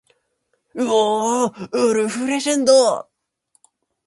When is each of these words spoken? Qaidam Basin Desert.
Qaidam 1.71 2.13
Basin 2.29 2.61
Desert. 2.67 3.05